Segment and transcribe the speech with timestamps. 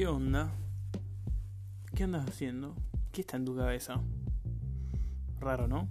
[0.00, 0.50] ¿Qué onda?
[1.94, 2.74] ¿Qué andas haciendo?
[3.12, 4.00] ¿Qué está en tu cabeza?
[5.38, 5.90] Raro, ¿no?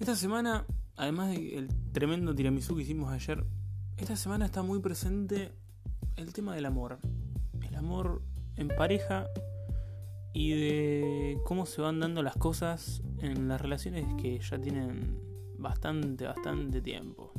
[0.00, 0.66] Esta semana,
[0.96, 3.44] además del tremendo tiramisú que hicimos ayer,
[3.96, 5.52] esta semana está muy presente
[6.16, 6.98] el tema del amor.
[7.60, 8.22] El amor
[8.56, 9.28] en pareja
[10.32, 15.16] y de cómo se van dando las cosas en las relaciones que ya tienen
[15.58, 17.32] bastante, bastante tiempo.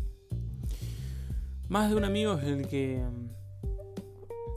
[1.68, 3.04] Más de un amigo es el que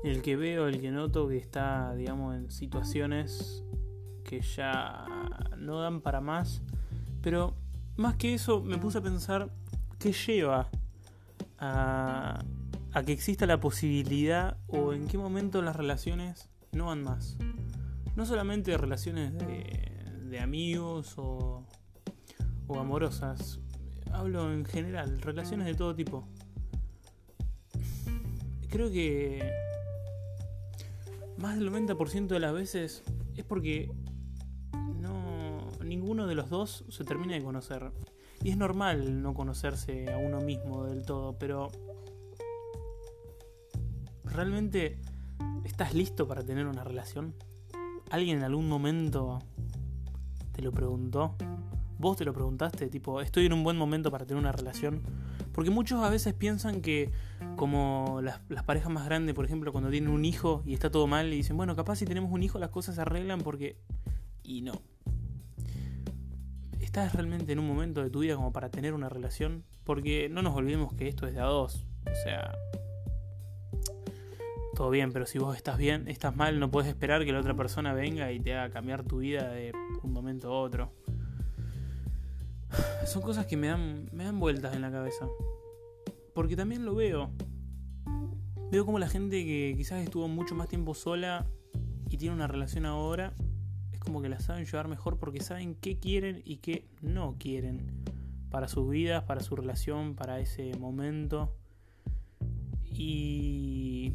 [0.07, 3.65] el que veo, el que noto que está, digamos, en situaciones
[4.25, 5.05] que ya
[5.59, 6.63] no dan para más.
[7.23, 7.55] Pero
[7.97, 9.51] más que eso, me puse a pensar
[9.99, 10.69] qué lleva
[11.59, 12.39] a,
[12.93, 17.37] a que exista la posibilidad o en qué momento las relaciones no van más.
[18.15, 21.67] No solamente relaciones de, de amigos o,
[22.69, 23.61] o amorosas,
[24.13, 26.29] hablo en general, relaciones de todo tipo.
[28.69, 29.66] Creo que
[31.39, 33.03] más del 90% de las veces
[33.35, 33.91] es porque
[35.01, 37.93] no ninguno de los dos se termina de conocer.
[38.43, 41.71] Y es normal no conocerse a uno mismo del todo, pero
[44.25, 45.01] ¿realmente
[45.65, 47.35] estás listo para tener una relación?
[48.11, 49.41] ¿Alguien en algún momento
[50.53, 51.35] te lo preguntó?
[51.99, 52.89] ¿Vos te lo preguntaste?
[52.89, 55.03] Tipo, ¿estoy en un buen momento para tener una relación?
[55.57, 57.11] Porque muchos a veces piensan que
[57.57, 61.33] como las, parejas más grandes, por ejemplo, cuando tienen un hijo y está todo mal,
[61.33, 63.79] y dicen, bueno, capaz si tenemos un hijo las cosas se arreglan porque...
[64.43, 64.83] Y no.
[66.79, 69.65] ¿Estás realmente en un momento de tu vida como para tener una relación?
[69.85, 71.87] Porque no nos olvidemos que esto es de a dos.
[72.05, 72.55] O sea...
[74.75, 77.55] Todo bien, pero si vos estás bien, estás mal, no puedes esperar que la otra
[77.55, 80.93] persona venga y te haga cambiar tu vida de un momento a otro.
[83.07, 85.27] Son cosas que me dan, me dan vueltas en la cabeza.
[86.35, 87.31] Porque también lo veo.
[88.71, 91.47] Veo como la gente que quizás estuvo mucho más tiempo sola
[92.11, 93.33] y tiene una relación ahora,
[93.93, 98.05] es como que la saben llevar mejor porque saben qué quieren y qué no quieren
[98.51, 101.55] para sus vidas, para su relación, para ese momento.
[102.85, 104.15] Y...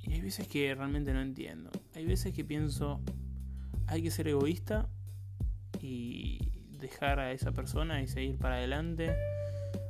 [0.00, 1.70] Y hay veces que realmente no entiendo.
[1.94, 3.00] Hay veces que pienso,
[3.86, 4.88] hay que ser egoísta
[5.80, 6.49] y
[6.80, 9.14] dejar a esa persona y seguir para adelante.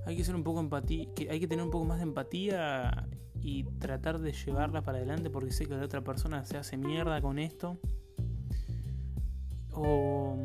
[0.07, 3.09] Hay que ser un poco hay que tener un poco más de empatía
[3.41, 7.21] y tratar de llevarla para adelante porque sé que la otra persona se hace mierda
[7.21, 7.79] con esto.
[9.73, 10.37] O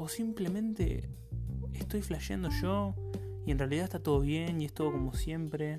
[0.00, 1.10] o simplemente
[1.74, 2.94] estoy flasheando yo
[3.44, 5.78] y en realidad está todo bien y es todo como siempre.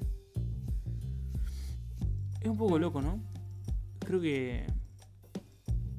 [2.40, 3.19] Es un poco loco, ¿no?
[4.06, 4.68] Creo que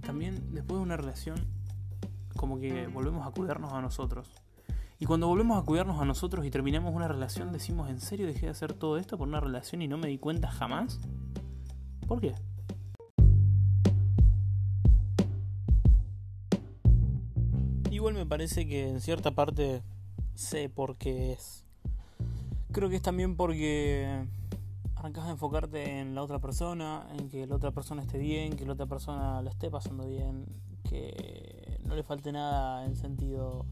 [0.03, 1.35] también después de una relación
[2.43, 4.29] como que volvemos a cuidarnos a nosotros.
[4.99, 8.47] Y cuando volvemos a cuidarnos a nosotros y terminamos una relación, decimos, ¿en serio dejé
[8.47, 10.99] de hacer todo esto por una relación y no me di cuenta jamás?
[12.09, 12.35] ¿Por qué?
[17.93, 19.85] Igual me parece que en cierta parte
[20.35, 21.65] sé por qué es.
[22.73, 24.27] Creo que es también porque
[24.97, 28.67] arrancas a enfocarte en la otra persona, en que la otra persona esté bien, que
[28.67, 30.45] la otra persona la esté pasando bien,
[30.83, 31.52] que
[31.93, 33.67] no le falte nada en sentido,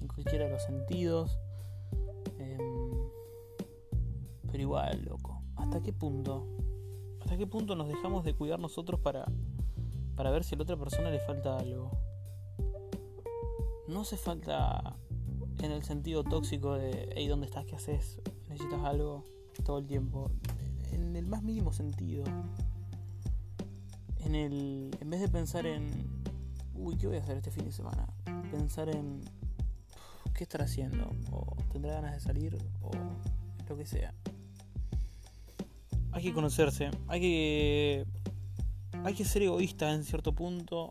[0.00, 1.36] en cualquiera de los sentidos.
[2.38, 2.58] Eh,
[4.48, 6.46] pero igual, loco, ¿hasta qué punto?
[7.20, 9.26] ¿Hasta qué punto nos dejamos de cuidar nosotros para,
[10.14, 11.90] para ver si a la otra persona le falta algo?
[13.88, 14.96] No hace falta
[15.58, 17.66] en el sentido tóxico de, hey, ¿dónde estás?
[17.66, 18.20] ¿Qué haces?
[18.48, 19.24] ¿Necesitas algo?
[19.64, 20.30] Todo el tiempo.
[20.92, 22.22] En el más mínimo sentido.
[24.20, 24.96] En el.
[25.00, 26.15] En vez de pensar en.
[26.78, 28.06] Uy, ¿qué voy a hacer este fin de semana?
[28.50, 29.20] Pensar en.
[30.34, 31.10] ¿Qué estará haciendo?
[31.30, 32.56] O tendrá ganas de salir.
[32.82, 32.90] O
[33.68, 34.12] lo que sea.
[36.12, 36.90] Hay que conocerse.
[37.08, 38.06] Hay que.
[39.04, 40.90] Hay que ser egoísta en cierto punto.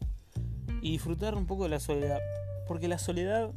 [0.82, 2.20] Y disfrutar un poco de la soledad.
[2.68, 3.52] Porque la soledad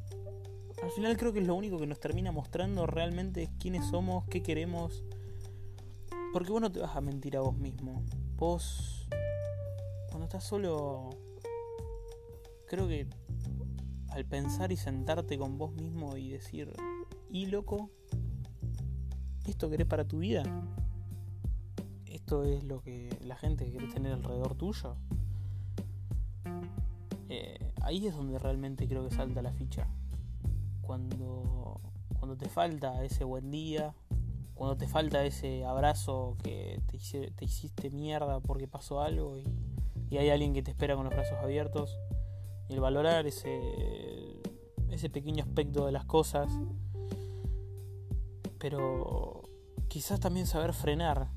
[0.82, 4.42] al final creo que es lo único que nos termina mostrando realmente quiénes somos, qué
[4.42, 5.04] queremos.
[6.32, 8.02] Porque vos no te vas a mentir a vos mismo.
[8.36, 9.08] Vos,
[10.08, 11.10] cuando estás solo,
[12.68, 13.08] creo que
[14.10, 16.72] al pensar y sentarte con vos mismo y decir,
[17.30, 17.90] y loco,
[19.46, 20.42] ¿esto querés para tu vida?
[22.06, 24.96] ¿Esto es lo que la gente quiere tener alrededor tuyo?
[27.28, 29.86] Eh, ahí es donde realmente creo que salta la ficha
[30.80, 31.80] cuando,
[32.18, 33.94] cuando te falta ese buen día,
[34.54, 39.44] cuando te falta ese abrazo que te, te hiciste mierda porque pasó algo y,
[40.10, 41.98] y, hay alguien que te espera con los brazos abiertos,
[42.68, 44.40] y el valorar ese,
[44.90, 46.50] ese pequeño aspecto de las cosas,
[48.58, 49.42] pero
[49.88, 51.28] quizás también saber frenar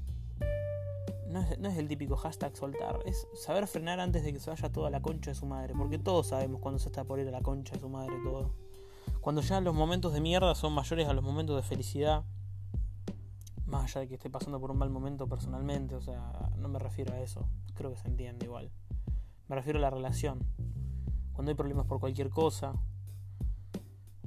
[1.31, 4.49] no es, no es el típico hashtag soltar, es saber frenar antes de que se
[4.49, 7.27] vaya toda la concha de su madre, porque todos sabemos cuando se está por ir
[7.27, 8.53] a la concha de su madre todo.
[9.21, 12.25] Cuando ya los momentos de mierda son mayores a los momentos de felicidad,
[13.65, 16.79] más allá de que esté pasando por un mal momento personalmente, o sea, no me
[16.79, 18.71] refiero a eso, creo que se entiende igual.
[19.47, 20.45] Me refiero a la relación.
[21.33, 22.73] Cuando hay problemas por cualquier cosa.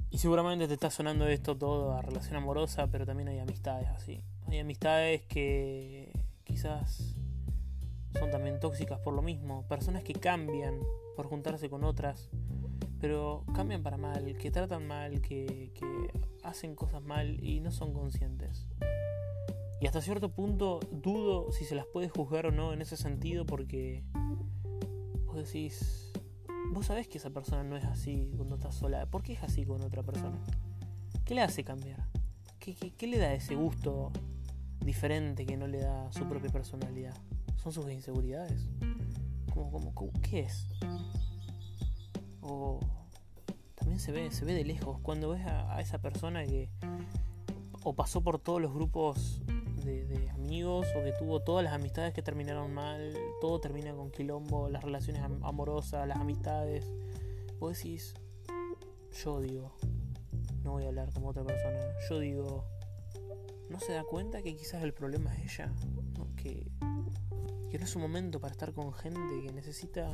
[0.09, 4.21] Y seguramente te está sonando esto todo a relación amorosa, pero también hay amistades así.
[4.47, 6.11] Hay amistades que
[6.43, 7.15] quizás
[8.17, 9.67] son también tóxicas por lo mismo.
[9.67, 10.79] Personas que cambian
[11.15, 12.29] por juntarse con otras,
[12.99, 16.11] pero cambian para mal, que tratan mal, que, que
[16.43, 18.67] hacen cosas mal y no son conscientes.
[19.81, 23.45] Y hasta cierto punto dudo si se las puede juzgar o no en ese sentido
[23.45, 24.03] porque
[25.25, 26.04] vos decís,
[26.75, 29.05] vos sabés que esa persona no es así cuando estás sola.
[29.05, 30.37] ¿Por qué es así con otra persona?
[31.23, 32.05] ¿Qué le hace cambiar?
[32.59, 34.11] ¿Qué, qué, qué le da ese gusto
[34.81, 37.15] diferente que no le da su propia personalidad?
[37.55, 38.67] ¿Son sus inseguridades?
[39.53, 40.67] ¿Cómo, cómo, cómo qué es?
[42.41, 42.81] O
[43.75, 44.99] también se ve, se ve de lejos.
[44.99, 46.69] Cuando ves a, a esa persona que
[47.83, 49.41] o pasó por todos los grupos
[49.85, 54.69] de, amigos o que tuvo todas las amistades que terminaron mal, todo termina con quilombo,
[54.69, 56.85] las relaciones amorosas, las amistades.
[57.59, 58.13] Vos decís,
[59.23, 59.75] yo digo,
[60.63, 61.79] no voy a hablar como otra persona,
[62.09, 62.65] yo digo,
[63.69, 65.71] no se da cuenta que quizás el problema es ella,
[66.35, 66.71] que,
[67.69, 70.13] que no es un momento para estar con gente que necesita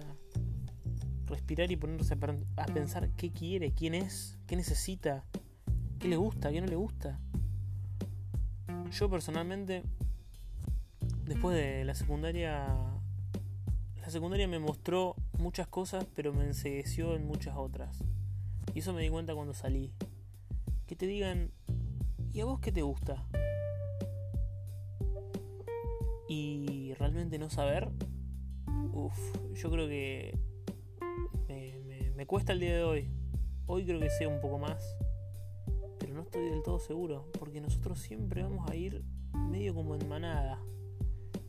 [1.25, 2.15] respirar y ponerse
[2.57, 5.25] a pensar qué quiere, quién es, qué necesita,
[5.99, 7.19] qué le gusta, qué no le gusta.
[8.91, 9.83] Yo personalmente,
[11.23, 12.67] después de la secundaria,
[14.01, 18.03] la secundaria me mostró muchas cosas, pero me ensegueció en muchas otras.
[18.73, 19.93] Y eso me di cuenta cuando salí.
[20.87, 21.51] Que te digan,
[22.33, 23.25] ¿y a vos qué te gusta?
[26.27, 27.87] Y realmente no saber,
[28.91, 29.17] uff,
[29.53, 30.37] yo creo que
[31.47, 33.09] me, me, me cuesta el día de hoy.
[33.67, 34.83] Hoy creo que sé un poco más
[36.31, 39.03] estoy del todo seguro, porque nosotros siempre vamos a ir
[39.49, 40.61] medio como en manada.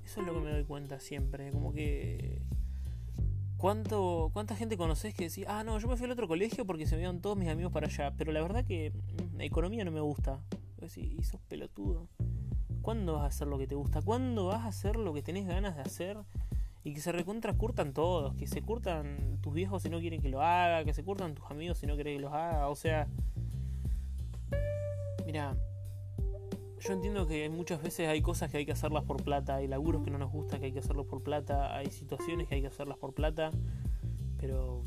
[0.05, 2.43] Eso es lo que me doy cuenta siempre, como que...
[3.59, 6.87] ¿Cuánto, ¿Cuánta gente conoces que decís, ah, no, yo me fui al otro colegio porque
[6.87, 8.13] se me iban todos mis amigos para allá?
[8.19, 10.41] Pero la verdad que mm, la economía no me gusta.
[10.97, 12.09] Y sos pelotudo.
[12.81, 14.03] ¿Cuándo vas a hacer lo que te gusta?
[14.03, 16.19] ¿Cuándo vas a hacer lo que tenés ganas de hacer?
[16.83, 20.29] Y que se recontra curtan todos, que se curtan tus viejos si no quieren que
[20.29, 22.69] lo haga, que se curtan tus amigos si no quieren que los haga.
[22.69, 23.07] O sea,
[25.33, 25.57] Mira,
[26.79, 30.05] yo entiendo que muchas veces hay cosas que hay que hacerlas por plata, hay laburos
[30.05, 32.67] que no nos gusta que hay que hacerlos por plata, hay situaciones que hay que
[32.67, 33.51] hacerlas por plata,
[34.37, 34.85] pero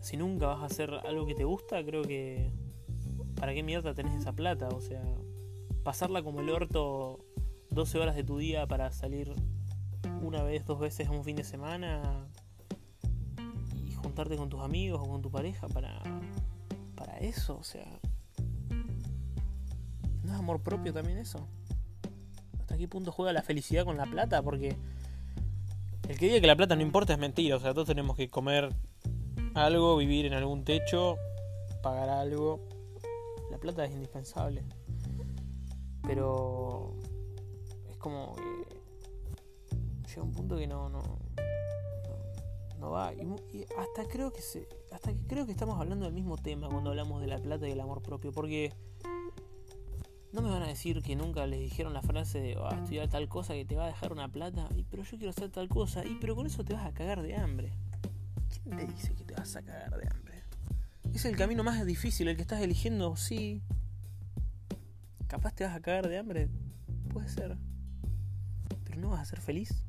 [0.00, 2.52] si nunca vas a hacer algo que te gusta, creo que
[3.36, 4.68] ¿para qué mierda tenés esa plata?
[4.68, 5.02] O sea,
[5.82, 7.24] pasarla como el orto
[7.70, 9.32] 12 horas de tu día para salir
[10.20, 12.28] una vez, dos veces a un fin de semana
[13.82, 16.02] y juntarte con tus amigos o con tu pareja para
[16.94, 18.00] para eso, o sea,
[20.24, 21.46] ¿No es amor propio también eso?
[22.58, 24.42] ¿Hasta qué punto juega la felicidad con la plata?
[24.42, 24.76] Porque
[26.08, 27.56] el que diga que la plata no importa es mentira.
[27.56, 28.74] O sea, todos tenemos que comer
[29.54, 31.16] algo, vivir en algún techo,
[31.82, 32.66] pagar algo.
[33.50, 34.64] La plata es indispensable.
[36.02, 36.94] Pero
[37.90, 41.02] es como que llega un punto que no, no,
[42.78, 43.12] no, va.
[43.12, 43.22] Y,
[43.56, 47.20] y, hasta creo que se, hasta creo que estamos hablando del mismo tema cuando hablamos
[47.20, 48.32] de la plata y el amor propio.
[48.32, 48.72] Porque
[50.34, 53.28] no me van a decir que nunca les dijeron la frase de oh, estudiar tal
[53.28, 56.04] cosa que te va a dejar una plata, y pero yo quiero hacer tal cosa,
[56.04, 57.70] y pero con eso te vas a cagar de hambre.
[58.50, 60.42] ¿Quién te dice que te vas a cagar de hambre?
[61.12, 63.62] Es el camino más difícil, el que estás eligiendo, sí.
[65.28, 66.48] Capaz te vas a cagar de hambre,
[67.12, 67.56] puede ser.
[68.84, 69.84] Pero no vas a ser feliz.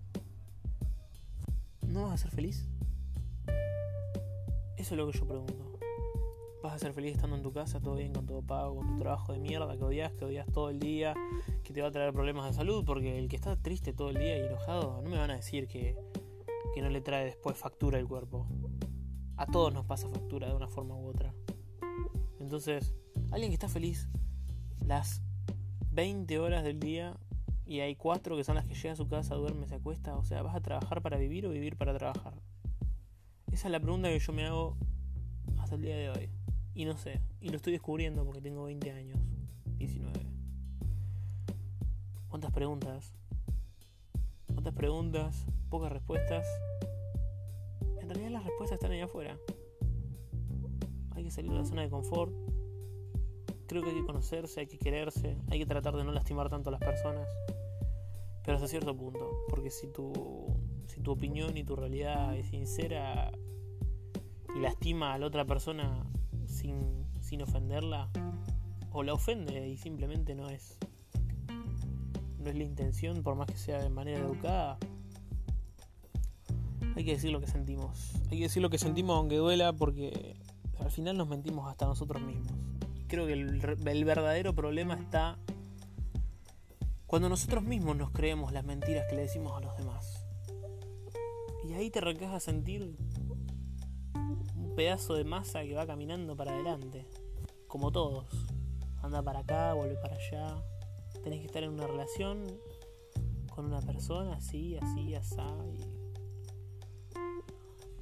[1.88, 2.68] ¿No vas a ser feliz?
[4.78, 5.75] Eso es lo que yo pregunto
[6.66, 8.98] vas a ser feliz estando en tu casa, todo bien, con todo pago, con tu
[8.98, 11.14] trabajo de mierda que odias, que odias todo el día,
[11.64, 14.18] que te va a traer problemas de salud, porque el que está triste todo el
[14.18, 15.96] día y enojado, no me van a decir que,
[16.74, 18.48] que no le trae después factura el cuerpo.
[19.38, 21.34] A todos nos pasa factura de una forma u otra.
[22.40, 22.94] Entonces,
[23.32, 24.10] alguien que está feliz
[24.86, 25.22] las
[25.92, 27.18] 20 horas del día
[27.66, 30.24] y hay 4 que son las que llega a su casa, duerme, se acuesta, o
[30.24, 32.34] sea, ¿vas a trabajar para vivir o vivir para trabajar?
[33.52, 34.78] Esa es la pregunta que yo me hago
[35.60, 36.45] hasta el día de hoy.
[36.76, 39.18] Y no sé, y lo estoy descubriendo porque tengo 20 años,
[39.78, 40.28] 19.
[42.28, 43.14] ¿Cuántas preguntas?
[44.48, 45.46] ¿Cuántas preguntas?
[45.70, 46.46] Pocas respuestas.
[48.02, 49.38] En realidad las respuestas están ahí afuera.
[51.12, 52.34] Hay que salir de la zona de confort.
[53.68, 56.72] Creo que hay que conocerse, hay que quererse, hay que tratar de no lastimar tanto
[56.72, 57.30] a las personas.
[58.44, 59.32] Pero hasta cierto punto.
[59.48, 60.12] Porque si tu,
[60.88, 63.32] si tu opinión y tu realidad es sincera
[64.54, 66.06] y lastima a la otra persona
[67.22, 68.10] sin, ofenderla,
[68.92, 70.78] o la ofende y simplemente no es
[72.40, 74.78] no es la intención, por más que sea de manera educada,
[76.96, 78.14] hay que decir lo que sentimos.
[78.30, 80.36] Hay que decir lo que sentimos aunque duela porque
[80.80, 82.54] al final nos mentimos hasta nosotros mismos.
[83.08, 85.38] Creo que el, verdadero problema está
[87.08, 90.26] cuando nosotros mismos nos creemos las mentiras que le decimos a los demás.
[91.68, 92.96] Y ahí te arrancas a sentir
[94.76, 97.08] pedazo de masa que va caminando para adelante,
[97.68, 98.28] como todos.
[99.02, 100.56] Anda para acá, vuelve para allá
[101.26, 102.46] tenés que estar en una relación
[103.50, 105.36] con una persona así, así, así.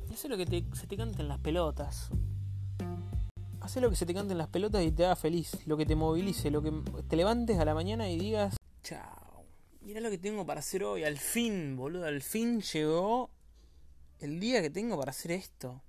[0.10, 2.10] Y, hace lo que se te canten las pelotas.
[3.62, 5.66] Hace lo que se te canten las pelotas y te haga feliz.
[5.66, 6.74] Lo que te movilice, lo que
[7.08, 9.46] te levantes a la mañana y digas, chao.
[9.80, 11.06] Mira lo que tengo para hacer hoy.
[11.06, 13.30] Al fin, boludo, al fin llegó
[14.20, 15.82] el día que tengo para hacer esto.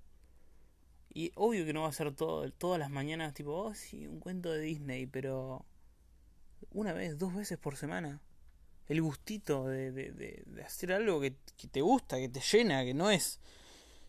[1.15, 4.19] Y obvio que no va a ser todo, todas las mañanas tipo, oh sí, un
[4.19, 5.65] cuento de Disney, pero
[6.71, 8.21] una vez, dos veces por semana.
[8.89, 11.31] El gustito de, de, hacer algo que,
[11.71, 13.41] te gusta, que te llena, que no es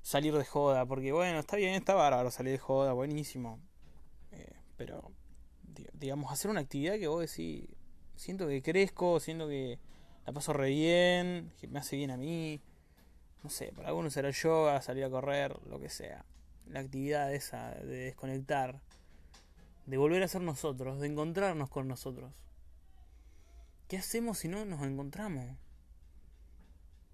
[0.01, 0.85] salir de joda.
[0.85, 3.59] Porque bueno, está bien, está bárbaro salir de joda, buenísimo.
[4.31, 5.11] Eh, pero,
[5.93, 7.69] digamos, hacer una actividad que vos decís,
[8.15, 9.79] siento que crezco, siento que
[10.25, 12.61] la paso re bien, que me hace bien a mí.
[13.43, 16.25] No sé, para algunos será yoga, salir a correr, lo que sea.
[16.67, 18.81] La actividad esa de desconectar,
[19.85, 22.33] de volver a ser nosotros, de encontrarnos con nosotros.
[23.87, 25.57] ¿Qué hacemos si no nos encontramos?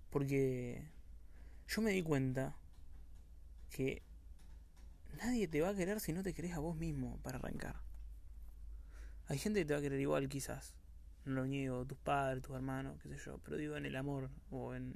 [0.09, 0.87] Porque
[1.67, 2.55] yo me di cuenta
[3.69, 4.01] que
[5.17, 7.81] nadie te va a querer si no te querés a vos mismo para arrancar.
[9.27, 10.75] Hay gente que te va a querer igual quizás.
[11.23, 13.37] No lo niego, tus padres, tus hermanos, qué sé yo.
[13.39, 14.95] Pero digo en el amor o en,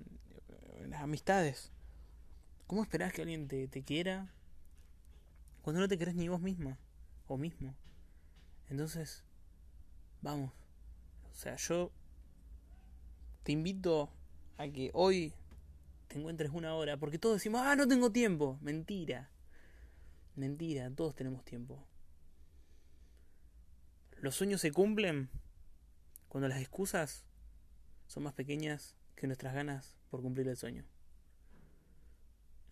[0.87, 1.71] las amistades.
[2.67, 4.33] ¿Cómo esperás que alguien te, te quiera
[5.65, 6.77] cuando no te querés ni vos misma
[7.27, 7.73] o mismo?
[8.69, 9.23] Entonces,
[10.21, 10.51] vamos.
[11.31, 11.91] O sea, yo
[13.41, 14.11] te invito
[14.59, 15.33] a que hoy
[16.07, 18.59] te encuentres una hora, porque todos decimos, ah, no tengo tiempo.
[18.61, 19.31] Mentira.
[20.35, 21.83] Mentira, todos tenemos tiempo.
[24.17, 25.31] Los sueños se cumplen
[26.27, 27.25] cuando las excusas
[28.05, 30.85] son más pequeñas que nuestras ganas por cumplir el sueño.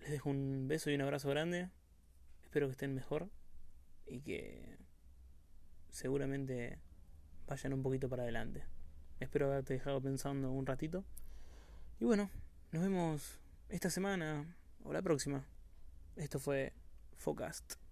[0.01, 1.71] Les dejo un beso y un abrazo grande.
[2.53, 3.31] Espero que estén mejor
[4.05, 4.77] y que
[5.89, 6.77] seguramente
[7.47, 8.63] vayan un poquito para adelante.
[9.19, 11.03] Espero haberte dejado pensando un ratito.
[11.99, 12.29] Y bueno,
[12.71, 15.43] nos vemos esta semana o la próxima.
[16.15, 16.73] Esto fue
[17.17, 17.82] Focast.